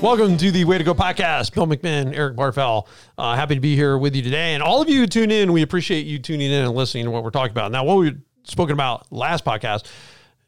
[0.00, 1.52] Welcome to the Way to Go podcast.
[1.52, 2.86] Bill McMahon, Eric Barfell.
[3.18, 4.54] Uh, happy to be here with you today.
[4.54, 7.10] And all of you who tune in, we appreciate you tuning in and listening to
[7.10, 7.72] what we're talking about.
[7.72, 9.86] Now, what we've spoken about last podcast,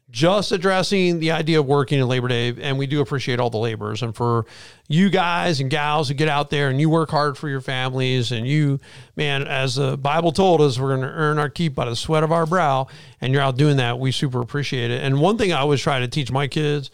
[0.09, 2.55] just addressing the idea of working in Labor Day.
[2.61, 4.01] And we do appreciate all the laborers.
[4.01, 4.45] And for
[4.87, 8.31] you guys and gals who get out there and you work hard for your families,
[8.31, 8.79] and you,
[9.17, 12.23] man, as the Bible told us, we're going to earn our keep by the sweat
[12.23, 12.87] of our brow,
[13.19, 15.03] and you're out doing that, we super appreciate it.
[15.03, 16.89] And one thing I always try to teach my kids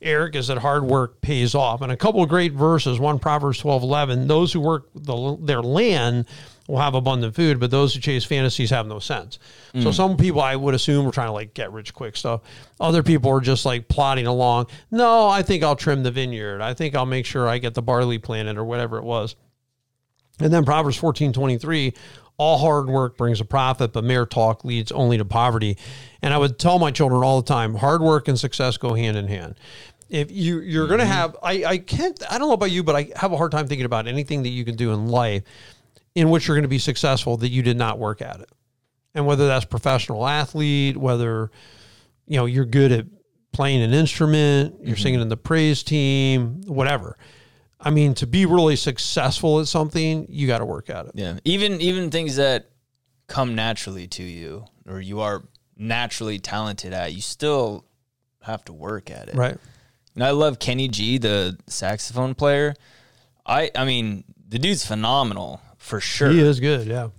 [0.00, 1.82] Eric, is that hard work pays off.
[1.82, 5.62] And a couple of great verses, one Proverbs 12, 11, those who work the, their
[5.62, 6.26] land
[6.68, 9.38] will have abundant food, but those who chase fantasies have no sense.
[9.74, 9.82] Mm.
[9.82, 12.42] So some people I would assume are trying to like get rich quick stuff.
[12.78, 14.66] Other people are just like plodding along.
[14.90, 16.60] No, I think I'll trim the vineyard.
[16.60, 19.34] I think I'll make sure I get the barley planted or whatever it was.
[20.40, 21.94] And then Proverbs 14, 23,
[22.36, 25.76] all hard work brings a profit, but mere talk leads only to poverty.
[26.22, 29.16] And I would tell my children all the time, hard work and success go hand
[29.16, 29.56] in hand.
[30.08, 30.88] If you you're mm-hmm.
[30.88, 33.36] going to have, I I can't, I don't know about you, but I have a
[33.36, 35.42] hard time thinking about anything that you can do in life
[36.14, 38.50] in which you're going to be successful that you did not work at it.
[39.14, 41.50] And whether that's professional athlete, whether
[42.26, 43.06] you know you're good at
[43.52, 45.02] playing an instrument, you're mm-hmm.
[45.02, 47.16] singing in the praise team, whatever.
[47.80, 51.12] I mean, to be really successful at something, you got to work at it.
[51.14, 51.38] Yeah.
[51.44, 52.70] Even even things that
[53.26, 55.44] come naturally to you or you are
[55.76, 57.84] naturally talented at, you still
[58.42, 59.34] have to work at it.
[59.34, 59.58] Right.
[60.18, 62.74] And I love Kenny G, the saxophone player.
[63.46, 66.28] I I mean, the dude's phenomenal for sure.
[66.28, 67.10] He is good, yeah.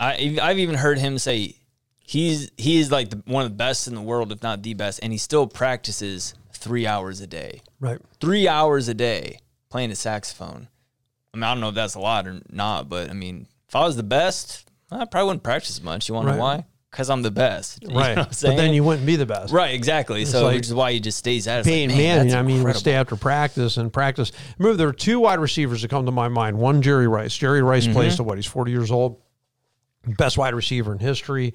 [0.00, 1.54] I I've even heard him say
[2.00, 4.74] he's he is like the, one of the best in the world, if not the
[4.74, 7.60] best, and he still practices three hours a day.
[7.78, 8.00] Right.
[8.20, 9.38] Three hours a day
[9.70, 10.66] playing the saxophone.
[11.32, 13.76] I mean, I don't know if that's a lot or not, but I mean, if
[13.76, 16.08] I was the best, I probably wouldn't practice much.
[16.08, 16.36] You want to right.
[16.36, 16.66] know why?
[16.98, 17.84] Because I'm the best.
[17.88, 18.16] Right.
[18.16, 19.52] but then you wouldn't be the best.
[19.52, 20.22] Right, exactly.
[20.22, 21.64] It's so like which is why he just stays at it.
[21.64, 24.32] Peyton like, man, I mean, we stay after practice and practice.
[24.58, 26.58] Remember, there are two wide receivers that come to my mind.
[26.58, 27.36] One, Jerry Rice.
[27.36, 27.92] Jerry Rice mm-hmm.
[27.92, 28.36] plays to what?
[28.36, 29.20] He's 40 years old.
[30.06, 31.54] Best wide receiver in history.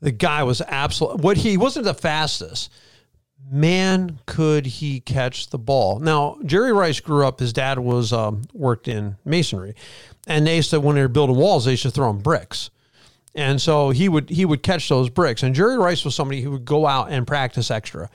[0.00, 1.20] The guy was absolute.
[1.20, 2.70] What he wasn't the fastest
[3.50, 6.00] man, could he catch the ball?
[6.00, 7.40] Now, Jerry Rice grew up.
[7.40, 9.74] His dad was um, worked in masonry,
[10.26, 12.70] and they used to when they were building walls, they used to throw him bricks,
[13.34, 15.42] and so he would he would catch those bricks.
[15.42, 18.10] And Jerry Rice was somebody who would go out and practice extra.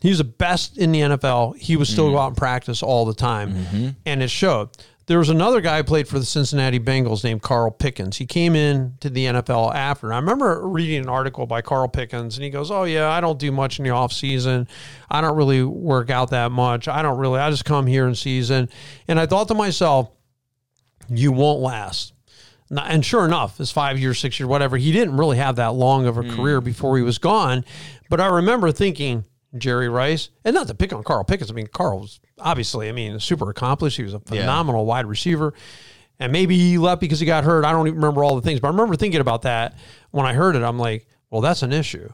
[0.00, 1.56] He was the best in the NFL.
[1.56, 2.14] He would still mm-hmm.
[2.14, 3.88] go out and practice all the time, mm-hmm.
[4.06, 4.70] and it showed.
[5.06, 8.18] There was another guy who played for the Cincinnati Bengals named Carl Pickens.
[8.18, 10.12] He came in to the NFL after.
[10.12, 13.38] I remember reading an article by Carl Pickens, and he goes, "Oh yeah, I don't
[13.38, 14.68] do much in the off season.
[15.10, 16.88] I don't really work out that much.
[16.88, 17.40] I don't really.
[17.40, 18.68] I just come here in season."
[19.08, 20.10] And I thought to myself,
[21.08, 22.12] "You won't last."
[22.70, 24.76] And sure enough, his five years, six years, whatever.
[24.76, 26.36] He didn't really have that long of a mm.
[26.36, 27.64] career before he was gone.
[28.10, 29.24] But I remember thinking,
[29.56, 31.50] Jerry Rice, and not to pick on Carl Pickens.
[31.50, 33.96] I mean, Carl was obviously, I mean, super accomplished.
[33.96, 34.88] He was a phenomenal yeah.
[34.88, 35.54] wide receiver.
[36.20, 37.64] And maybe he left because he got hurt.
[37.64, 39.78] I don't even remember all the things, but I remember thinking about that
[40.10, 40.62] when I heard it.
[40.62, 42.08] I'm like, well, that's an issue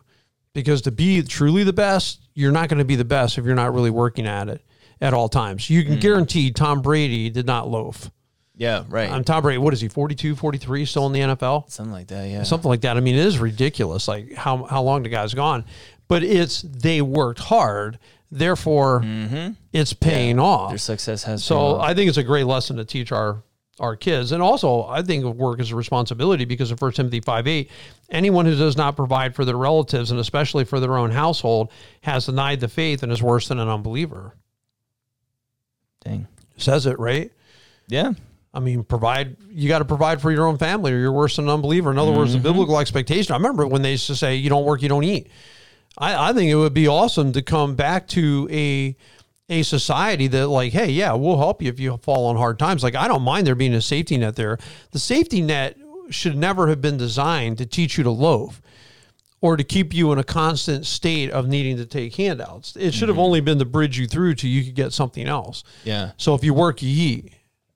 [0.53, 3.55] because to be truly the best, you're not going to be the best if you're
[3.55, 4.63] not really working at it
[5.01, 5.69] at all times.
[5.71, 6.01] You can mm.
[6.01, 8.11] guarantee Tom Brady did not loaf.
[8.57, 9.11] Yeah, right.
[9.11, 9.59] I'm Tom Brady.
[9.59, 9.89] What is he?
[9.89, 11.71] 42, 43, still in the NFL?
[11.71, 12.29] Something like that.
[12.29, 12.97] Yeah, something like that.
[12.97, 14.07] I mean, it is ridiculous.
[14.07, 15.65] Like how how long the guy's gone,
[16.07, 17.99] but it's they worked hard
[18.35, 19.53] therefore mm-hmm.
[19.73, 20.43] it's paying yeah.
[20.43, 20.71] off.
[20.71, 21.43] Their success has.
[21.43, 23.43] So I think it's a great lesson to teach our
[23.81, 27.21] our kids, and also I think of work as a responsibility because of First Timothy
[27.21, 27.71] five eight,
[28.11, 31.71] anyone who does not provide for their relatives and especially for their own household
[32.03, 34.35] has denied the faith and is worse than an unbeliever.
[36.05, 36.27] Dang,
[36.57, 37.33] says it right.
[37.89, 38.13] Yeah.
[38.55, 39.37] I mean, provide.
[39.51, 41.91] You got to provide for your own family, or you're worse than an unbeliever.
[41.91, 42.21] In other mm-hmm.
[42.21, 42.49] words, the mm-hmm.
[42.49, 43.33] biblical expectation.
[43.33, 45.29] I remember when they used to say, "You don't work, you don't eat."
[45.99, 48.97] I, I think it would be awesome to come back to a
[49.51, 52.83] a society that like hey yeah we'll help you if you fall on hard times
[52.83, 54.57] like i don't mind there being a safety net there
[54.93, 55.77] the safety net
[56.09, 58.63] should never have been designed to teach you to loaf
[59.43, 63.11] or to keep you in a constant state of needing to take handouts it should
[63.11, 63.25] have mm-hmm.
[63.25, 66.43] only been to bridge you through to you could get something else yeah so if
[66.43, 67.35] you work you eat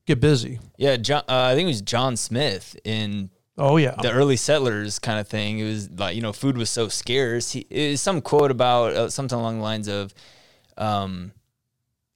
[0.09, 4.13] get busy yeah john, uh, i think it was john smith in Oh yeah, the
[4.13, 5.59] early settlers kind of thing.
[5.59, 7.51] It was like you know, food was so scarce.
[7.51, 10.15] He, it was some quote about uh, something along the lines of,
[10.77, 11.33] um,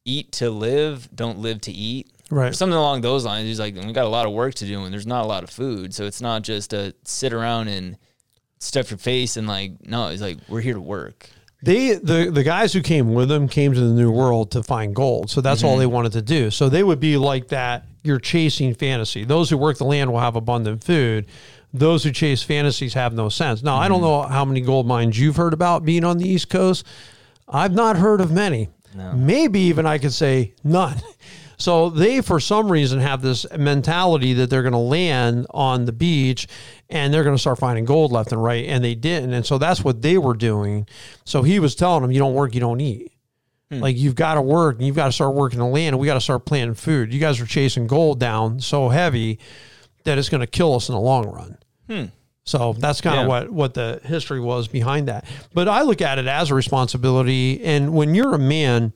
[0.05, 2.55] "Eat to live, don't live to eat." Right.
[2.55, 3.47] something along those lines.
[3.47, 5.43] He's like, we got a lot of work to do, and there's not a lot
[5.43, 7.99] of food, so it's not just a sit around and
[8.59, 11.29] stuff your face and like, no, he's like, we're here to work.
[11.63, 14.95] They the the guys who came with them came to the new world to find
[14.95, 15.31] gold.
[15.31, 15.81] So that's all mm-hmm.
[15.81, 16.51] they wanted to do.
[16.51, 17.85] So they would be like that.
[18.03, 19.25] You're chasing fantasy.
[19.25, 21.27] Those who work the land will have abundant food.
[21.73, 23.63] Those who chase fantasies have no sense.
[23.63, 24.07] Now I don't mm-hmm.
[24.07, 26.85] know how many gold mines you've heard about being on the East Coast.
[27.49, 28.69] I've not heard of many.
[29.15, 31.01] Maybe even I could say none.
[31.63, 35.93] So they, for some reason, have this mentality that they're going to land on the
[35.93, 36.49] beach
[36.91, 39.33] and they're going to start finding gold left and right, and they didn't.
[39.33, 40.89] And so that's what they were doing.
[41.25, 43.13] So he was telling them, "You don't work, you don't eat.
[43.71, 43.79] Hmm.
[43.79, 46.07] Like you've got to work, and you've got to start working the land, and we
[46.07, 47.15] got to start planting food.
[47.15, 49.39] You guys are chasing gold down so heavy
[50.03, 52.05] that it's going to kill us in the long run." Hmm.
[52.45, 53.29] So that's kind of Yeah.
[53.29, 55.25] what what the history was behind that.
[55.55, 58.93] But I look at it as a responsibility, and when you're a man,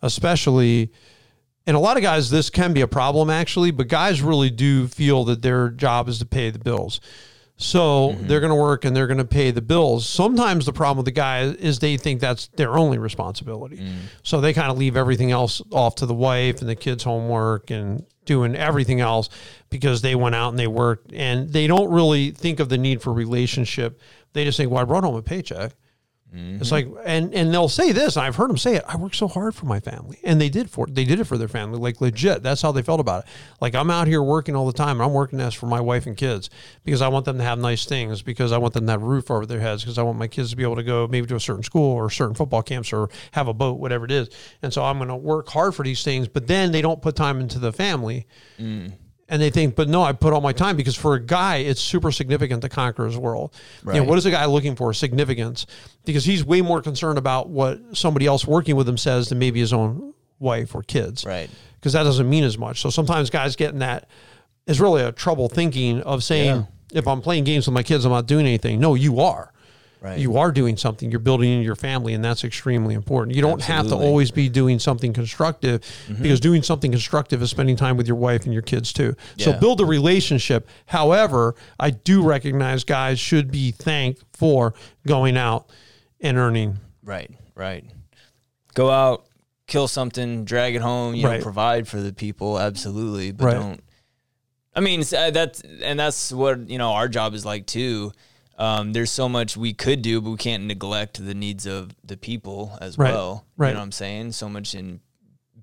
[0.00, 0.90] especially,
[1.66, 4.86] and a lot of guys, this can be a problem actually, but guys really do
[4.88, 7.00] feel that their job is to pay the bills.
[7.58, 8.26] So mm-hmm.
[8.26, 10.06] they're going to work and they're going to pay the bills.
[10.06, 13.78] Sometimes the problem with the guy is they think that's their only responsibility.
[13.78, 13.94] Mm.
[14.22, 17.70] So they kind of leave everything else off to the wife and the kids' homework
[17.70, 19.30] and doing everything else
[19.70, 23.00] because they went out and they worked and they don't really think of the need
[23.00, 24.00] for relationship.
[24.34, 25.72] They just think, well, I brought home a paycheck.
[26.32, 28.16] It's like, and and they'll say this.
[28.16, 28.84] And I've heard them say it.
[28.86, 31.38] I work so hard for my family, and they did for they did it for
[31.38, 32.42] their family, like legit.
[32.42, 33.30] That's how they felt about it.
[33.60, 35.00] Like I'm out here working all the time.
[35.00, 36.50] I'm working this for my wife and kids
[36.84, 39.06] because I want them to have nice things, because I want them to have a
[39.06, 41.26] roof over their heads, because I want my kids to be able to go maybe
[41.28, 44.28] to a certain school or certain football camps or have a boat, whatever it is.
[44.62, 47.16] And so I'm going to work hard for these things, but then they don't put
[47.16, 48.26] time into the family
[48.58, 48.92] mm.
[49.28, 51.80] And they think, but no, I put all my time because for a guy, it's
[51.80, 53.52] super significant to conquer his world.
[53.84, 54.08] You know, Right.
[54.08, 54.92] what is a guy looking for?
[54.94, 55.66] Significance,
[56.04, 59.58] because he's way more concerned about what somebody else working with him says than maybe
[59.60, 61.24] his own wife or kids.
[61.24, 61.50] Right.
[61.74, 62.80] Because that doesn't mean as much.
[62.80, 64.08] So sometimes guys get in that
[64.66, 68.12] is really a trouble thinking of saying, if I'm playing games with my kids, I'm
[68.12, 68.78] not doing anything.
[68.80, 69.52] No, you are.
[70.00, 70.18] Right.
[70.18, 71.10] You are doing something.
[71.10, 73.34] You're building in your family, and that's extremely important.
[73.34, 76.22] You don't have to always be doing something constructive Mm-hmm.
[76.22, 79.16] because doing something constructive is spending time with your wife and your kids too.
[79.38, 80.68] So build a relationship.
[80.86, 84.74] However, I do recognize guys should be thanked for
[85.06, 85.70] going out
[86.20, 86.78] and earning.
[87.02, 87.84] Right, right.
[88.74, 89.24] Go out,
[89.66, 91.38] kill something, drag it home, you Right.
[91.38, 93.54] know, provide for the people, absolutely, but Right.
[93.54, 93.80] don't.
[94.74, 98.12] I mean, uh, that's and that's what you know our job is like too.
[98.58, 102.16] Um, there's so much we could do, but we can't neglect the needs of the
[102.16, 103.44] people as Right, well.
[103.56, 103.68] right.
[103.68, 104.32] You know what I'm saying?
[104.32, 105.00] So much in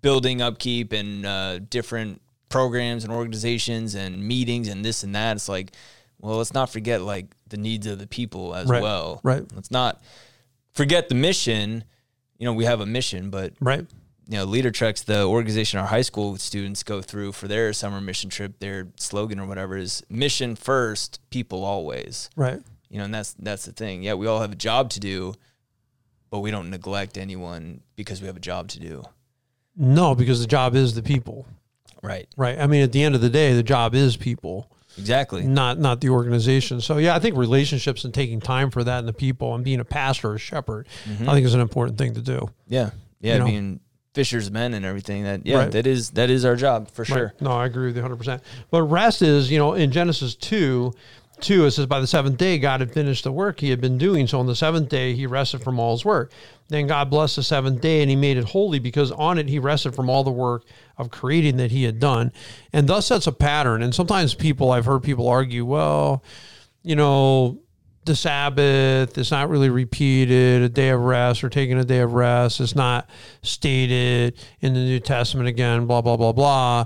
[0.01, 5.37] building upkeep and uh, different programs and organizations and meetings and this and that.
[5.37, 5.71] It's like,
[6.19, 9.19] well, let's not forget like the needs of the people as Right, well.
[9.23, 9.43] right.
[9.55, 10.01] Let's not
[10.73, 11.83] forget the mission.
[12.37, 13.85] You know, we have a mission, but Right.
[14.27, 18.29] you know, LeaderTreks, the organization our high school students go through for their summer mission
[18.29, 22.29] trip, their slogan or whatever is mission first, people always.
[22.35, 22.61] Right.
[22.93, 24.03] You know, and that's that's the thing.
[24.03, 25.33] Yeah, we all have a job to do,
[26.29, 29.03] but we don't neglect anyone because we have a job to do.
[29.75, 31.47] No, because the job is the people.
[32.03, 32.27] Right.
[32.37, 32.59] Right.
[32.59, 34.69] I mean, at the end of the day, the job is people.
[34.95, 35.41] Exactly.
[35.41, 36.81] not not the organization.
[36.81, 39.79] So yeah, I think relationships and taking time for that and the people and being
[39.79, 41.27] a pastor or a shepherd, mm-hmm.
[41.27, 42.47] I think is an important thing to do.
[42.67, 42.91] Yeah.
[43.21, 43.33] Yeah.
[43.33, 43.45] You know?
[43.45, 43.79] Being
[44.13, 45.23] fishers men and everything.
[45.23, 45.71] That yeah, Right.
[45.71, 47.25] that is that is our job for sure.
[47.25, 47.41] Right.
[47.41, 48.41] No, I agree with you 100%.
[48.69, 50.93] But rest is, you know, in Genesis 2,
[51.43, 53.97] 2, it says, By the seventh day, God had finished the work he had been
[53.97, 54.27] doing.
[54.27, 56.31] So on the seventh day, he rested from all his work.
[56.69, 59.59] Then God blessed the seventh day and he made it holy because on it he
[59.59, 60.63] rested from all the work
[60.97, 62.31] of creating that he had done.
[62.71, 63.83] And thus that's a pattern.
[63.83, 66.23] And sometimes people, I've heard people argue, well,
[66.81, 67.59] you know,
[68.05, 72.13] the Sabbath is not really repeated, a day of rest or taking a day of
[72.13, 73.09] rest is not
[73.41, 76.85] stated in the New Testament again, blah, blah, blah, blah.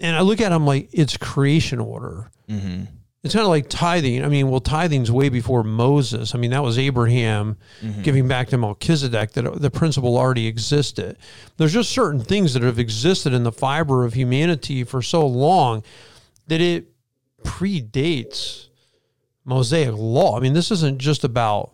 [0.00, 2.30] And I look at them like it's creation order.
[2.48, 2.84] Mm-hmm.
[3.22, 4.24] It's kind of like tithing.
[4.24, 6.34] I mean, well, tithing's way before Moses.
[6.34, 8.00] I mean, that was Abraham mm-hmm.
[8.00, 9.32] giving back to Melchizedek.
[9.32, 11.18] That uh, the principle already existed.
[11.58, 15.82] There's just certain things that have existed in the fiber of humanity for so long
[16.46, 16.86] that it
[17.44, 18.68] predates
[19.44, 20.36] Mosaic law.
[20.36, 21.72] I mean, this isn't just about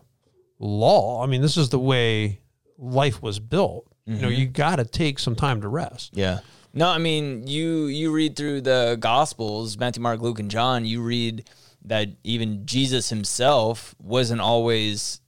[0.59, 1.23] law.
[1.23, 2.41] I mean, this is the way
[2.77, 3.85] life was built.
[4.05, 4.39] You know, mm-hmm.
[4.39, 6.15] you got to take some time to rest.
[6.15, 6.39] Yeah.
[6.77, 10.85] No, I mean you you read through the Gospels, Matthew, Mark, Luke, and John.
[10.85, 11.49] You read
[11.83, 15.19] that even Jesus himself wasn't always,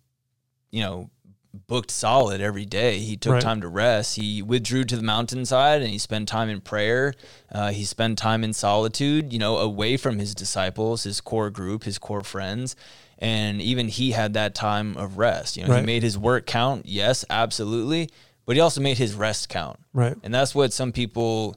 [0.71, 1.09] you know,
[1.67, 2.99] booked solid every day.
[2.99, 3.41] He took Right.
[3.41, 4.15] time to rest.
[4.17, 7.13] He withdrew to the mountainside and he spent time in prayer.
[7.51, 11.83] Uh, he spent time in solitude, you know, away from his disciples, his core group,
[11.85, 12.75] his core friends.
[13.17, 15.57] And even he had that time of rest.
[15.57, 15.79] You know, Right.
[15.79, 16.85] he made his work count.
[16.85, 18.09] Yes, absolutely.
[18.49, 19.79] But he also made his rest count.
[19.93, 20.15] Right.
[20.23, 21.55] And that's what some people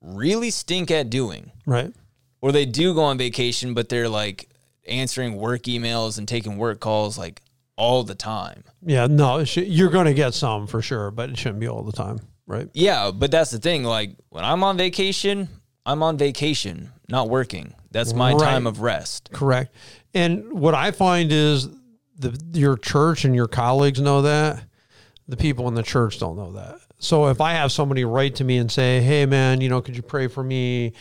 [0.00, 1.52] really stink at doing.
[1.66, 1.92] Right.
[2.40, 4.48] Or they do go on vacation, but they're like
[4.86, 7.42] answering work emails and taking work calls like
[7.76, 8.64] all the time.
[8.82, 9.06] Yeah.
[9.06, 12.20] No, you're going to get some for sure, but it shouldn't be all the time.
[12.46, 12.70] Right.
[12.72, 13.84] Yeah, but that's the thing.
[13.84, 15.46] Like when I'm on vacation,
[15.84, 17.74] I'm on vacation, not working.
[17.90, 18.40] That's my Right.
[18.40, 19.28] time of rest.
[19.34, 19.74] Correct.
[20.14, 21.68] And what I find is
[22.18, 24.62] the your church and your colleagues know that.
[25.28, 26.80] The people in the church don't know that.
[26.98, 29.94] So if I have somebody write to me and say, "Hey man, you know, could
[29.96, 30.94] you pray for me?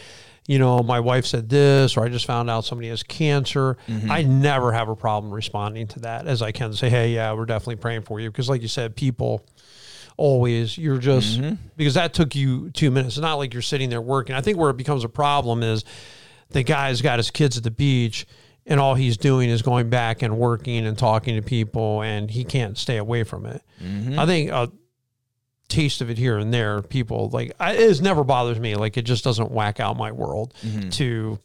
[0.47, 4.11] You know, my wife said this or I just found out somebody has cancer." Mm-hmm.
[4.11, 7.45] I never have a problem responding to that as I can say, "Hey, yeah, we're
[7.45, 9.45] definitely praying for you." Because like you said, people
[10.17, 11.55] always you're just mm-hmm.
[11.77, 13.15] because that took you 2 minutes.
[13.15, 14.35] It's not like you're sitting there working.
[14.35, 15.85] I think where it becomes a problem is
[16.49, 18.25] the guy's got his kids at the beach
[18.67, 22.43] and all he's doing is going back and working and talking to people and he
[22.43, 23.63] can't stay away from it.
[23.81, 24.19] Mm-hmm.
[24.19, 24.71] I think a
[25.69, 28.75] taste of it here and there, people like I, it never bothers me.
[28.75, 30.89] Like it just doesn't whack out my world mm-hmm.
[30.89, 31.39] to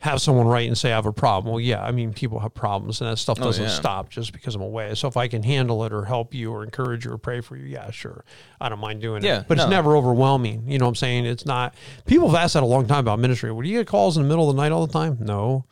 [0.00, 1.52] have someone write and say I have a problem.
[1.52, 3.70] Well, yeah, I mean people have problems and that stuff oh, doesn't yeah.
[3.70, 4.96] stop just because I'm away.
[4.96, 7.56] So if I can handle it or help you or encourage you or pray for
[7.56, 8.24] you, yeah, sure,
[8.60, 9.48] I don't mind doing Yeah, it.
[9.48, 10.64] But it's never overwhelming.
[10.66, 11.26] You know what I'm saying?
[11.26, 11.74] It's not.
[12.04, 13.52] People have asked that a long time about ministry.
[13.52, 15.18] Would you get calls in the middle of the night all the time?
[15.20, 15.64] No.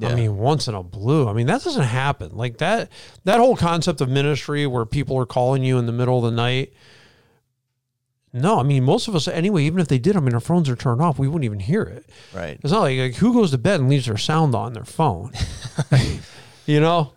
[0.00, 1.28] I mean, once in a blue.
[1.28, 2.36] I mean, that doesn't happen.
[2.36, 2.90] Like that.
[3.24, 6.36] That whole concept of ministry where people are calling you in the middle of the
[6.36, 6.72] night.
[8.32, 9.64] No, I mean, most of us anyway.
[9.64, 11.18] Even if they did, I mean, our phones are turned off.
[11.18, 12.06] We wouldn't even hear it.
[12.32, 12.58] Right.
[12.62, 15.32] It's not like, like who goes to bed and leaves their sound on their phone.
[16.66, 17.12] you know,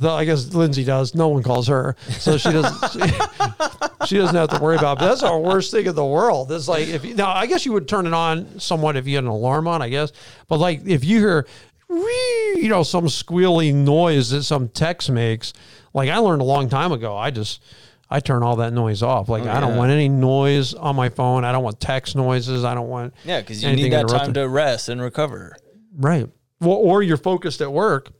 [0.00, 1.14] Though I guess Lindsay does.
[1.14, 2.90] No one calls her, so she doesn't.
[4.02, 4.98] she, she doesn't have to worry about.
[4.98, 5.00] It.
[5.00, 6.50] But that's our worst thing in the world.
[6.50, 9.14] It's like if you, now I guess you would turn it on somewhat if you
[9.16, 9.82] had an alarm on.
[9.82, 10.12] I guess,
[10.48, 11.46] but like if you hear,
[11.94, 15.52] "Wee," you know, some squealing noise that some text makes.
[15.92, 17.16] Like I learned a long time ago.
[17.16, 17.62] I just.
[18.10, 19.28] I turn all that noise off.
[19.30, 19.78] Like oh, I don't yeah.
[19.78, 21.42] want any noise on my phone.
[21.42, 22.62] I don't want text noises.
[22.62, 25.56] I don't want Yeah, because you anything need that time to rest and recover.
[25.96, 26.28] Right.
[26.60, 28.10] Well, or you're focused at work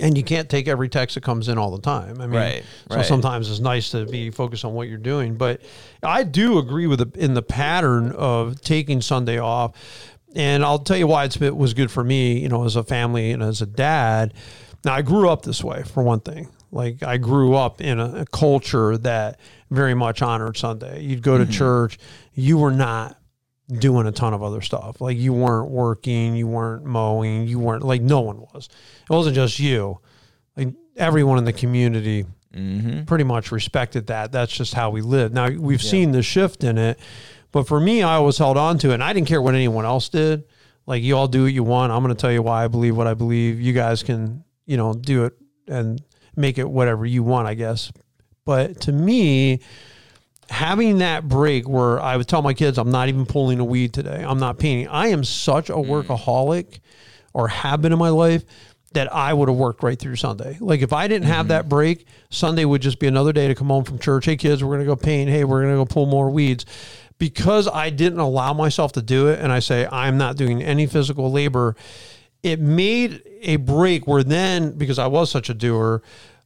[0.00, 2.20] and you can't take every text that comes in all the time.
[2.20, 3.06] I mean, Right, so right.
[3.06, 5.36] sometimes it's nice to be focused on what you're doing.
[5.36, 5.62] But
[6.02, 9.72] I do agree with the, in the pattern of taking Sunday off.
[10.36, 12.84] And I'll tell you why it's, it was good for me, you know, as a
[12.84, 14.34] family and as a dad.
[14.84, 16.48] Now, I grew up this way, for one thing.
[16.70, 19.40] Like, I grew up in a, a culture that
[19.70, 21.02] very much honored Sunday.
[21.02, 21.52] You'd go to Mm-hmm.
[21.52, 21.98] church,
[22.34, 23.16] you were not
[23.68, 25.00] doing a ton of other stuff.
[25.00, 28.68] Like you weren't working, you weren't mowing, you weren't like no one was.
[29.10, 29.98] It wasn't just you.
[30.56, 33.02] Like everyone in the community Mm-hmm.
[33.04, 34.32] pretty much respected that.
[34.32, 35.34] That's just how we lived.
[35.34, 36.98] Now we've seen the shift in it,
[37.52, 38.94] but for me, I always held on to it.
[38.94, 40.44] And I didn't care what anyone else did.
[40.86, 41.92] Like you all do what you want.
[41.92, 43.60] I'm going to tell you why I believe what I believe.
[43.60, 45.34] You guys can, you know, do it
[45.66, 46.02] and
[46.36, 47.90] make it whatever you want, I guess.
[48.44, 49.60] But to me,
[50.48, 53.92] having that break where I would tell my kids, I'm not even pulling a weed
[53.92, 54.24] today.
[54.26, 54.88] I'm not painting.
[54.88, 55.86] I am such a mm.
[55.86, 56.78] workaholic
[57.34, 58.44] or have been in my life
[58.92, 60.56] that I would have worked right through Sunday.
[60.60, 61.48] Like if I didn't have mm-hmm.
[61.48, 64.24] that break, Sunday would just be another day to come home from church.
[64.24, 65.28] Hey kids, we're going to go paint.
[65.28, 66.64] Hey, we're going to go pull more weeds.
[67.18, 70.86] Because I didn't allow myself to do it and I say I'm not doing any
[70.86, 71.76] physical labor,
[72.42, 76.02] it made a break where then because I was such a doer,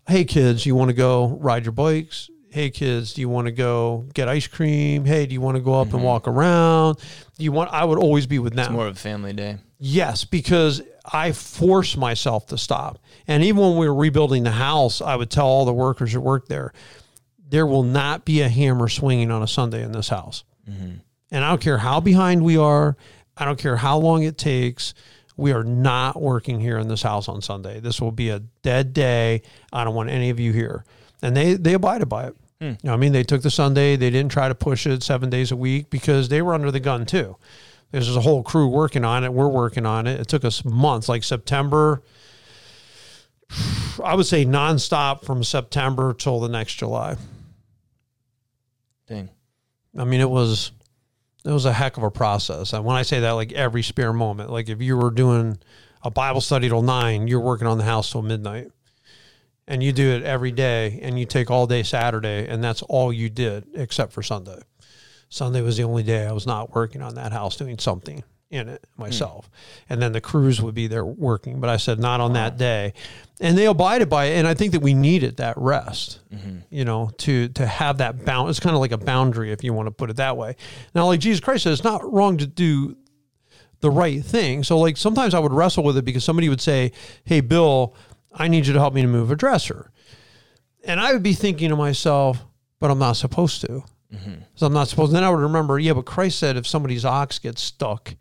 [0.06, 2.30] hey kids, you want to go ride your bikes?
[2.50, 5.04] Hey kids, do you want to go get ice cream?
[5.04, 6.04] Hey, do you want to go up and mm-hmm.
[6.04, 6.98] walk around?
[7.36, 8.72] Do you want I would always be with them.
[8.72, 9.58] More of a family day.
[9.78, 12.98] Yes, because I forced myself to stop.
[13.26, 16.20] And even when we were rebuilding the house, I would tell all the workers that
[16.20, 16.72] worked there,
[17.48, 20.44] there will not be a hammer swinging on a Sunday in this house.
[20.70, 20.90] Mm-hmm.
[21.32, 22.96] And I don't care how behind we are,
[23.36, 24.94] I don't care how long it takes.
[25.36, 27.80] We are not working here in this house on Sunday.
[27.80, 29.42] This will be a dead day.
[29.72, 30.84] I don't want any of you here.
[31.22, 32.36] And they they abided by it.
[32.60, 32.66] Hmm.
[32.66, 33.96] You know, I mean, they took the Sunday.
[33.96, 36.80] They didn't try to push it seven days a week because they were under the
[36.80, 37.36] gun too.
[37.90, 39.32] There's a whole crew working on it.
[39.32, 40.20] We're working on it.
[40.20, 42.02] It took us months, like September.
[44.04, 47.16] I would say nonstop from September till the next July.
[49.08, 49.30] Dang.
[49.96, 50.72] I mean, it was
[51.44, 52.72] it was a heck of a process.
[52.72, 55.58] And when I say that, like every spare moment, like if you were doing
[56.02, 58.70] a Bible study till nine, you're working on the house till midnight,
[59.66, 63.12] and you do it every day, and you take all day Saturday, and that's all
[63.12, 64.58] you did except for Sunday.
[65.28, 68.68] Sunday was the only day I was not working on that house doing something in
[68.68, 69.02] it hmm.
[69.02, 69.48] myself.
[69.88, 72.92] And then the crews would be there working, but I said not on that day.
[73.40, 74.38] And they abided by it.
[74.38, 76.58] And I think that we needed that rest, mm-hmm.
[76.68, 78.50] you know, to to have that bound.
[78.50, 80.56] It's kind of like a boundary, if you want to put it that way.
[80.94, 82.96] Now, like Jesus Christ said, it's not wrong to do
[83.80, 84.62] the right thing.
[84.62, 86.92] So like sometimes I would wrestle with it because somebody would say,
[87.24, 87.94] Hey Bill,
[88.32, 89.90] I need you to help me to move a dresser.
[90.84, 92.44] And I would be thinking to myself,
[92.78, 93.84] but I'm not supposed to.
[94.14, 94.34] Mm-hmm.
[94.54, 95.12] So I'm not supposed.
[95.12, 98.14] Then I would remember, yeah, but Christ said if somebody's ox gets stuck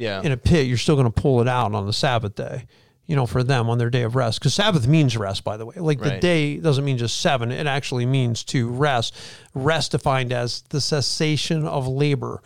[0.00, 0.22] Yeah.
[0.22, 2.66] in a pit, you're still going to pull it out on the Sabbath day.
[3.06, 5.42] You know, for them on their day of rest, because Sabbath means rest.
[5.42, 9.16] By the way, like the day doesn't mean just seven; it actually means to rest.
[9.52, 12.40] Rest defined as the cessation of labor.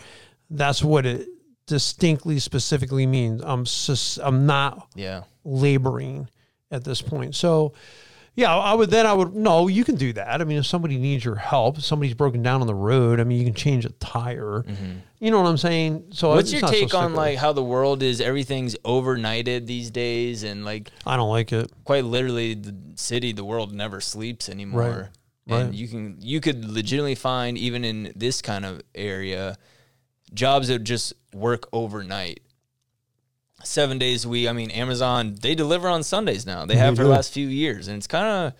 [0.48, 1.28] That's what it
[1.66, 3.42] distinctly, specifically means.
[3.44, 5.24] I'm sus- I'm not yeah.
[5.44, 6.28] laboring
[6.70, 7.34] at this point.
[7.34, 7.72] So,
[8.34, 10.40] yeah, I would then I would no, you can do that.
[10.40, 13.20] I mean, if somebody needs your help, somebody's broken down on the road.
[13.20, 14.64] I mean, you can change a tire.
[14.66, 14.92] Mm-hmm.
[15.24, 16.08] You know what I'm saying?
[16.10, 16.34] So.
[16.34, 18.20] What's your not so take on like how the world is?
[18.20, 21.72] Everything's overnighted these days, and like I don't like it.
[21.84, 25.12] quite literally, the city, the world never sleeps anymore.
[25.46, 25.60] Right.
[25.60, 29.56] And you can you could legitimately find even in this kind of area
[30.34, 32.40] jobs that just work overnight.
[33.62, 34.46] Seven days a week.
[34.46, 36.66] I mean, Amazon they deliver on Sundays now.
[36.66, 38.52] They have for the last few years, and it's kind of.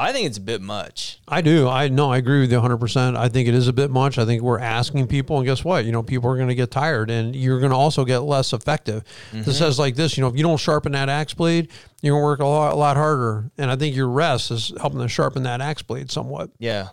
[0.00, 1.20] I think it's a bit much.
[1.28, 1.68] I do.
[1.68, 2.78] I no, I agree with you 100.
[2.78, 4.16] percent I think it is a bit much.
[4.16, 5.84] I think we're asking people, and guess what?
[5.84, 8.54] You know, people are going to get tired, and you're going to also get less
[8.54, 9.04] effective.
[9.30, 9.50] This mm-hmm.
[9.50, 10.16] says like this.
[10.16, 12.72] You know, if you don't sharpen that axe blade, you're going to work a lot,
[12.72, 13.50] a lot harder.
[13.58, 16.50] And I think your rest is helping to sharpen that axe blade somewhat.
[16.58, 16.88] Yeah.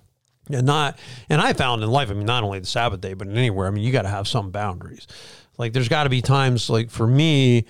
[0.49, 0.99] and not
[1.29, 3.69] and i found in life i mean not only the sabbath day but anywhere i
[3.69, 5.05] mean you got to have some boundaries
[5.57, 7.65] like there's got to be times like for me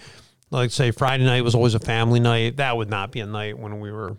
[0.51, 3.57] like say friday night was always a family night that would not be a night
[3.57, 4.15] when we were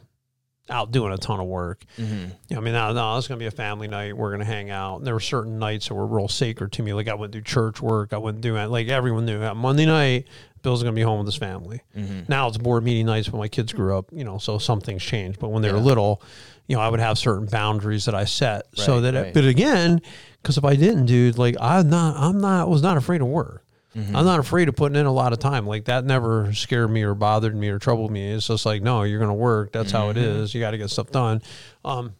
[0.71, 1.85] out doing a ton of work.
[1.97, 2.15] Mm-hmm.
[2.15, 4.17] you know, i mean no, no it's going to be a family night.
[4.17, 4.99] We're going to hang out.
[4.99, 6.93] And there were certain nights that were real sacred to me.
[6.93, 8.13] Like i wouldn't do church work.
[8.13, 9.39] I wouldn't do it like everyone knew.
[9.39, 10.27] That monday night
[10.63, 11.81] bill's going to be home with his family.
[11.97, 12.21] Mm-hmm.
[12.29, 15.03] now it's board meeting nights when my kids grew up, you know, so some things
[15.03, 15.39] changed.
[15.39, 16.21] But when they were little,
[16.67, 19.45] you know, I would have certain boundaries that I set so Right, that, it, but
[19.45, 20.03] again,
[20.43, 23.65] because if I didn't, dude, like I'm not, I'm not, was not afraid of work.
[23.99, 24.17] Mm-hmm.
[24.17, 25.67] I'm not afraid of putting in a lot of time.
[25.67, 28.31] Like that never scared me or bothered me or troubled me.
[28.33, 29.73] It's just like, no, you're going to work.
[29.73, 30.43] That's how it Mm-hmm.
[30.43, 30.55] is.
[30.55, 31.43] You got to get stuff done.
[31.85, 32.15] Um,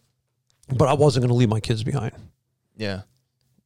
[0.75, 2.11] but I wasn't going to leave my kids behind.
[2.75, 3.01] Yeah.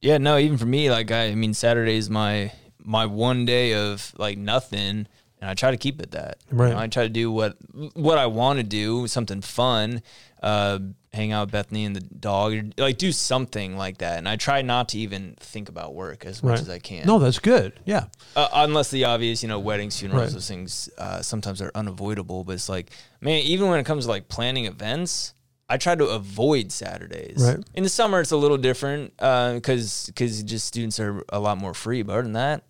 [0.00, 3.72] Yeah, no, even for me, like I, I mean Saturday is my my one day
[3.74, 5.06] of like nothing
[5.44, 6.38] and I try to keep it that.
[6.50, 6.72] You Right.
[6.72, 7.56] know, I try to do what
[7.94, 10.00] what I want to do, something fun,
[10.42, 10.78] uh
[11.12, 14.18] hang out with Bethany and the dog, like do something like that.
[14.18, 17.06] And I try not to even think about work as much as I can.
[17.06, 17.72] No, that's good.
[17.84, 18.06] Yeah.
[18.34, 20.32] Uh, unless the obvious, you know, weddings, funerals, Right.
[20.32, 22.42] those things uh, sometimes are unavoidable.
[22.42, 25.34] But it's like, man, even when it comes to like planning events,
[25.68, 27.36] I try to avoid Saturdays.
[27.40, 27.58] Right.
[27.74, 31.74] In the summer, it's a little different because because just students are a lot more
[31.74, 32.02] free.
[32.02, 32.64] But other than that,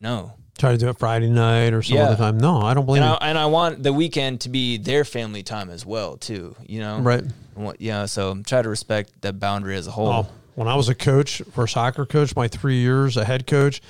[0.00, 0.32] no.
[0.60, 2.04] Try to do it Friday night or some Yeah.
[2.04, 2.38] other time.
[2.38, 3.02] No, I don't believe.
[3.02, 3.10] And.
[3.12, 6.54] I, and I want the weekend to be their family time as well, too.
[6.66, 7.24] You know, right.
[7.54, 8.04] What, yeah.
[8.04, 10.08] So try to respect that boundary as a whole.
[10.08, 13.46] Oh, when I was a coach for a soccer coach, my three years, a head
[13.46, 13.80] coach,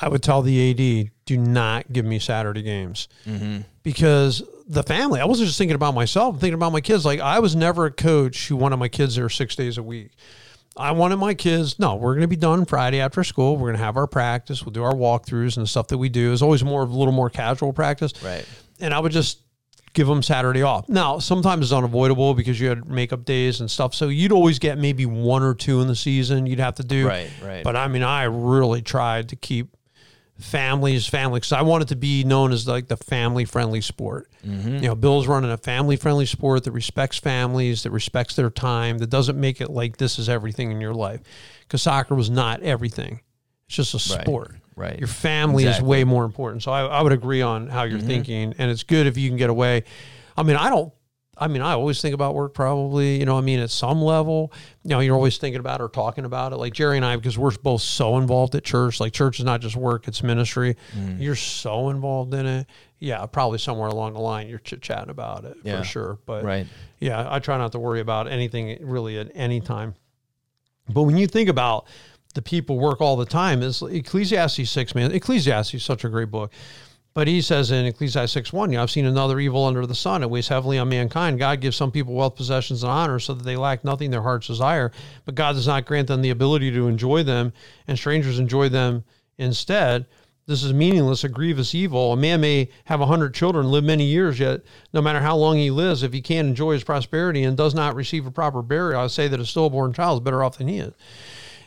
[0.00, 3.62] I would tell the AD, do not give me Saturday games Mm-hmm.
[3.82, 7.04] because the family, I wasn't just thinking about myself, I'm thinking about my kids.
[7.04, 10.12] Like I was never a coach who wanted my kids there six days a week.
[10.76, 13.54] I wanted my kids, no, we're going to be done Friday after school.
[13.56, 14.64] We're going to have our practice.
[14.64, 16.32] We'll do our walkthroughs and the stuff that we do.
[16.32, 18.46] It's always more, of a little more casual practice Right.
[18.80, 19.40] and I would just
[19.92, 20.88] give them Saturday off.
[20.88, 23.92] Now, sometimes it's unavoidable because you had makeup days and stuff.
[23.94, 27.08] So you'd always get maybe one or two in the season you'd have to do.
[27.08, 27.28] Right.
[27.42, 27.64] Right.
[27.64, 29.76] But I mean, I really tried to keep
[30.40, 34.30] families family because I wanted to be known as like the family friendly sport.
[34.46, 34.74] Mm-hmm.
[34.76, 38.98] You know, Bill's running a family friendly sport that respects families, that respects their time,
[38.98, 41.20] that doesn't make it like this is everything in your life.
[41.60, 43.20] Because soccer was not everything.
[43.68, 44.22] It's just a Right.
[44.22, 44.56] sport.
[44.76, 44.98] Right.
[44.98, 46.62] Your family is way more important.
[46.62, 49.36] So I, I would agree on how you're thinking, and it's good if you can
[49.36, 49.84] get away.
[50.36, 50.90] I mean, I don't.
[51.40, 52.52] I mean, I always think about work.
[52.52, 54.52] Probably, you know, I mean, at some level,
[54.84, 56.56] you know, you're always thinking about or talking about it.
[56.56, 59.00] Like Jerry and I, because we're both so involved at church.
[59.00, 60.76] Like church is not just work; it's ministry.
[60.96, 61.20] Mm.
[61.20, 62.66] You're so involved in it.
[62.98, 65.78] Yeah, probably somewhere along the line, you're chit chatting about it Yeah.
[65.78, 66.18] for sure.
[66.26, 66.66] But Right.
[66.98, 69.94] yeah, I try not to worry about anything really at any time.
[70.92, 71.86] But when you think about
[72.34, 75.12] the people work all the time, is Ecclesiastes six, man.
[75.12, 76.52] Ecclesiastes is such a great book.
[77.12, 79.96] But he says in Ecclesiastes 6 1, you know, I've seen another evil under the
[79.96, 80.22] sun.
[80.22, 81.40] It weighs heavily on mankind.
[81.40, 84.46] God gives some people wealth, possessions, and honor so that they lack nothing their hearts
[84.46, 84.92] desire.
[85.24, 87.52] But God does not grant them the ability to enjoy them,
[87.88, 89.04] and strangers enjoy them
[89.38, 90.06] instead.
[90.46, 92.12] This is meaningless, a grievous evil.
[92.12, 95.56] A man may have a hundred children, live many years, yet no matter how long
[95.56, 99.00] he lives, if he can't enjoy his prosperity and does not receive a proper burial,
[99.00, 100.94] I say that a stillborn child is better off than he is.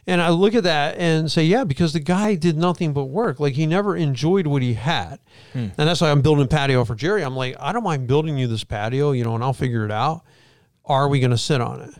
[0.05, 3.39] And I look at that and say, yeah, because the guy did nothing but work.
[3.39, 5.19] Like he never enjoyed what he had.
[5.53, 7.23] And that's why I'm building a patio for Jerry.
[7.23, 9.91] I'm like, I don't mind building you this patio, you know, and I'll figure it
[9.91, 10.23] out.
[10.85, 11.93] Are we going to sit on it?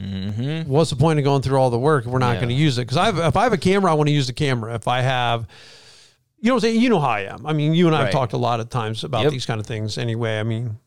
[0.00, 0.70] Mm-hmm.
[0.70, 2.40] What's the point of going through all the work if we're not Yeah.
[2.40, 2.86] going to use it?
[2.86, 4.74] Because if I have a camera, I want to use the camera.
[4.74, 5.46] If I have,
[6.38, 6.80] you know, what I'm saying?
[6.80, 7.46] you know how I am.
[7.46, 8.12] I mean, you and I have Right.
[8.12, 9.32] talked a lot of times about Yep.
[9.32, 9.98] these kind of things.
[9.98, 10.78] Anyway, I mean,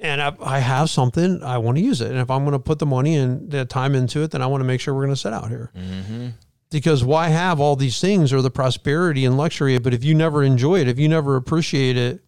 [0.00, 2.10] and if I have something, I want to use it.
[2.10, 4.46] And if I'm going to put the money and the time into it, then I
[4.46, 5.70] want to make sure we're going to sit out here.
[5.76, 6.28] Mm-hmm.
[6.70, 9.78] Because why have all these things or the prosperity and luxury?
[9.78, 12.20] But if you never enjoy it, if you never appreciate it,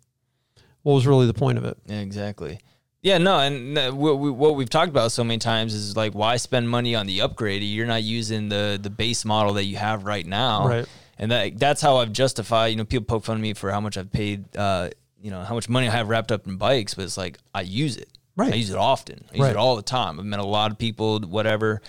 [0.83, 1.76] what was really the point of it?
[1.87, 2.61] Yeah, exactly.
[3.02, 6.37] Yeah, no, and what, we, what we've talked about so many times is like, why
[6.37, 7.62] spend money on the upgrade?
[7.62, 10.87] You're not using the the base model that you have right now, Right.
[11.20, 12.68] And that that's how I've justified.
[12.68, 14.57] You know, people poke fun of me for how much I've paid.
[14.57, 17.38] Uh, you know, how much money I have wrapped up in bikes, but it's like
[17.54, 18.09] I use it.
[18.37, 18.52] Right.
[18.52, 19.24] I use it often.
[19.33, 19.50] I use Right.
[19.50, 20.18] it all the time.
[20.20, 21.18] I've met a lot of people.
[21.20, 21.83] Whatever.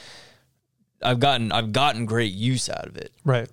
[1.02, 3.14] I've gotten I've gotten great use out of it.
[3.24, 3.48] Right.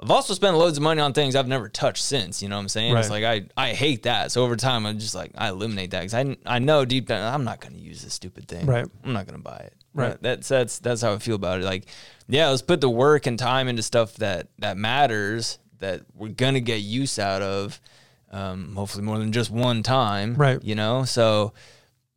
[0.00, 2.42] I've also spent loads of money on things I've never touched since.
[2.42, 2.92] You know what I'm saying?
[2.92, 3.00] Right.
[3.00, 4.32] It's like I, I hate that.
[4.32, 7.32] So over time, I'm just like I eliminate that because I, I know deep down
[7.32, 8.66] I'm not going to use this stupid thing.
[8.66, 8.86] Right.
[9.04, 9.74] I'm not going to buy it.
[9.94, 10.20] Right.
[10.20, 11.64] That's that's that's how I feel about it.
[11.64, 11.86] Like,
[12.28, 16.60] yeah, let's put the work and time into stuff that that matters that we're gonna
[16.60, 17.80] get use out of.
[18.32, 20.34] Um, hopefully more than just one time.
[20.34, 20.62] Right.
[20.62, 21.04] You know.
[21.04, 21.52] So,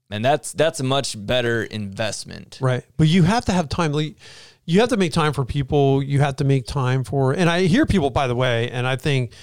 [0.10, 2.58] and that's that's a much better investment.
[2.62, 2.84] Right.
[2.98, 3.94] But you have to have time.
[3.94, 6.02] You have to make time for people.
[6.02, 8.96] You have to make time for, and I hear people, by the way, and I
[8.96, 9.34] think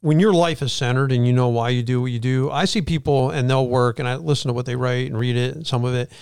[0.00, 2.64] when your life is centered and you know why you do what you do, I
[2.64, 5.56] see people and they'll work and I listen to what they write and read it,
[5.56, 6.12] and some of it,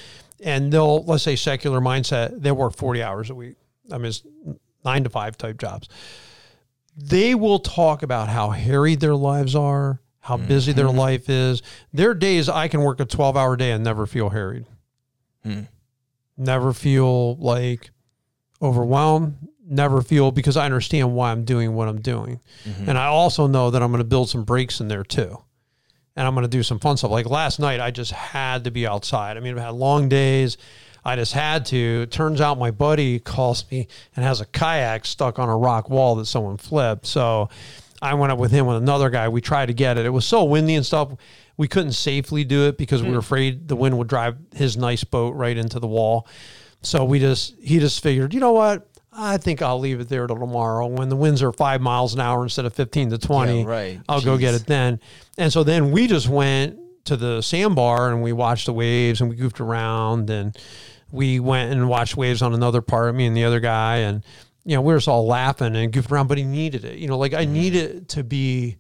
[0.40, 3.57] and they'll, let's say, secular mindset, they work 40 hours a week.
[3.92, 4.22] I mean, it's
[4.85, 5.88] nine to five type jobs.
[6.96, 10.98] They will talk about how harried their lives are, how busy their mm-hmm.
[10.98, 11.62] life is.
[11.92, 14.66] There are days I can work a 12 hour day and never feel harried.
[15.42, 15.62] Hmm.
[16.37, 17.90] Never feel like
[18.61, 19.37] overwhelmed.
[19.68, 22.40] Never feel because i understand why i'm doing what i'm doing.
[22.64, 22.88] Mm-hmm.
[22.88, 25.38] And i also know that i'm going to build some breaks in there too.
[26.14, 27.11] And i'm going to do some fun stuff.
[27.11, 29.37] Like last night i just had to be outside.
[29.37, 30.56] I mean i've had long days
[31.06, 35.06] i just had to It turns out my buddy calls me and has a kayak
[35.06, 37.48] stuck on a rock wall that someone flipped so
[38.02, 40.26] i went up with him with another guy we tried to get it it was
[40.26, 41.12] so windy and stuff
[41.56, 43.20] we couldn't safely do it because we were hmm.
[43.20, 46.26] afraid the wind would drive his nice boat right into the wall
[46.86, 48.88] so we just he just figured, you know what?
[49.12, 52.20] I think I'll leave it there till tomorrow when the winds are five miles an
[52.20, 53.62] hour instead of fifteen to twenty.
[53.62, 54.00] Yeah, right.
[54.08, 55.00] I'll go get it then.
[55.36, 59.30] And so then we just went to the sandbar and we watched the waves and
[59.30, 60.56] we goofed around and
[61.16, 64.24] we went and watched waves on another part, me and the other guy, and
[64.64, 66.98] you know, we were just all laughing and goofing around, but he needed it.
[66.98, 68.76] You know, like I need it to be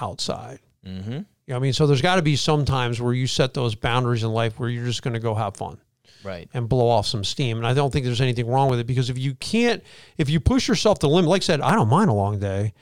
[0.00, 0.58] outside.
[0.86, 1.10] Mm-hmm.
[1.12, 3.54] You know, what I mean, so there's got to be some times where you set
[3.54, 5.78] those boundaries in life where you're just going to go have fun
[6.24, 6.48] Right.
[6.52, 7.56] and blow off some steam.
[7.58, 9.82] And I don't think there's anything wrong with it because if you can't,
[10.18, 12.38] if you push yourself to the limit, like I said, I don't mind a long
[12.40, 12.74] day.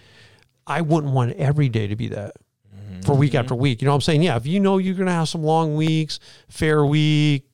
[0.67, 2.33] I wouldn't want every day to be that
[3.05, 3.83] for week after week.
[3.83, 4.23] You know what I'm saying?
[4.23, 4.37] Yeah.
[4.37, 7.47] If you know you're going to have some long weeks, fair week,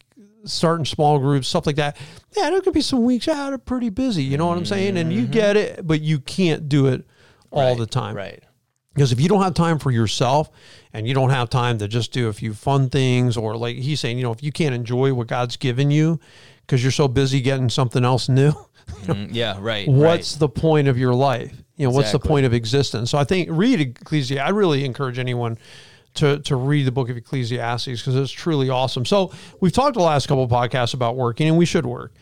[0.45, 1.97] starting small groups, stuff like that.
[2.37, 4.23] Yeah, there could be some weeks out are pretty busy.
[4.23, 4.97] You know what I'm saying?
[4.97, 7.05] And you get it, but you can't do it
[7.51, 7.79] all Right.
[7.79, 8.15] the time.
[8.17, 8.43] Right.
[8.95, 10.51] Because if you don't have time for yourself
[10.93, 14.01] and you don't have time to just do a few fun things, or like he's
[14.01, 16.21] saying, you know, if you can't enjoy what God's given you
[16.67, 18.53] because you're so busy getting something else new,
[19.05, 19.57] Mm, yeah.
[19.61, 19.87] Right.
[19.89, 21.53] what's the point of your life?
[21.77, 23.11] You know, what's the point of existence?
[23.11, 24.45] So I think read Ecclesiastes.
[24.45, 25.57] I really encourage anyone
[26.15, 29.05] to to read the book of Ecclesiastes because it's truly awesome.
[29.05, 32.13] So we've talked the last couple of podcasts about working, and we should work.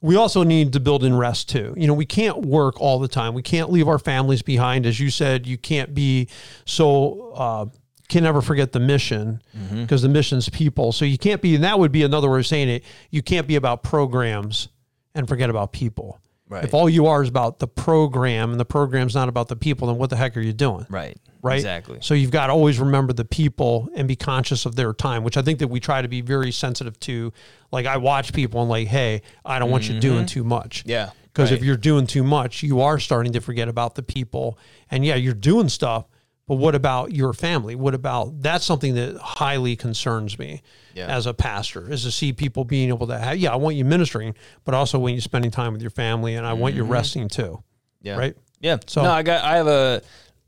[0.00, 1.74] We also need to build in rest too.
[1.76, 3.34] You know, we can't work all the time.
[3.34, 4.84] We can't leave our families behind.
[4.84, 6.28] As you said, you can't be
[6.64, 7.66] so uh,
[8.08, 9.82] can never forget the mission Mm-hmm.
[9.82, 10.90] because the mission's people.
[10.92, 12.82] So you can't be, and that would be another way of saying it.
[13.10, 14.68] You can't be about programs
[15.14, 16.18] and forget about people.
[16.48, 16.64] Right.
[16.64, 19.86] If all you are is about the program and the program's not about the people,
[19.88, 20.84] then what the heck are you doing?
[20.90, 21.16] Right.
[21.42, 21.56] Right.
[21.56, 21.98] Exactly.
[22.02, 25.36] So you've got to always remember the people and be conscious of their time, which
[25.36, 27.32] I think that we try to be very sensitive to.
[27.72, 30.80] Like I watch people and like, hey, I don't want you doing too much.
[30.80, 30.90] Mm-hmm.
[30.90, 31.10] Yeah.
[31.24, 34.58] Because if you're doing too much, you are starting to forget about the people.
[34.90, 36.04] And yeah, you're doing stuff,
[36.46, 37.74] but what about your family?
[37.74, 40.60] What about that's something that highly concerns me
[40.94, 41.06] Yeah.
[41.06, 43.84] as a pastor is to see people being able to have, yeah, I want you
[43.86, 47.28] ministering, but also when you're spending time with your family and I want you resting
[47.28, 47.42] too.
[47.42, 48.06] Mm-hmm.
[48.06, 48.16] Yeah.
[48.18, 48.36] Right.
[48.60, 48.76] Yeah.
[48.86, 50.02] So- no, I got I have a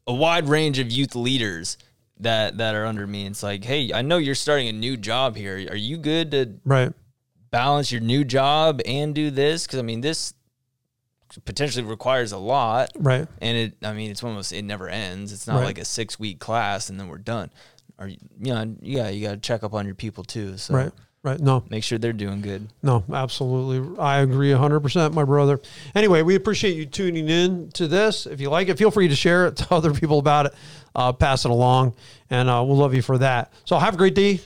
[0.06, 1.78] a wide range of youth leaders
[2.20, 3.26] that that are under me.
[3.26, 5.56] It's like, hey, I know you're starting a new job here.
[5.70, 6.92] Are you good to Right.
[7.50, 9.66] balance your new job and do this?
[9.66, 10.34] Because I mean, this
[11.44, 13.26] potentially requires a lot, Right.
[13.40, 13.76] and it.
[13.82, 14.52] I mean, it's almost.
[14.52, 15.32] It never ends.
[15.32, 15.64] It's not Right.
[15.64, 17.50] like a six week class and then we're done.
[17.98, 20.56] Or you know, yeah, you got to check up on your people too.
[20.58, 20.92] So Right.
[21.24, 21.40] Right.
[21.40, 22.68] No, make sure they're doing good.
[22.82, 23.98] No, absolutely.
[23.98, 25.58] I agree 100%, my brother.
[25.94, 28.26] Anyway, we appreciate you tuning in to this.
[28.26, 30.54] If you like it, feel free to share it, to other people about it,
[30.94, 31.94] uh, pass it along,
[32.28, 33.54] and uh, we'll love you for that.
[33.64, 34.40] So have a great day.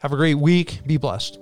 [0.00, 0.80] Have a great week.
[0.84, 1.38] Be blessed.